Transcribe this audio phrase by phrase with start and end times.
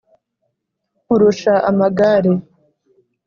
[1.03, 2.31] Nkurusha amagare,